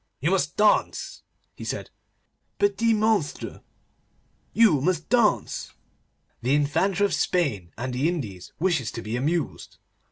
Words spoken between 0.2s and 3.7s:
must dance,' he said, 'petit monsire.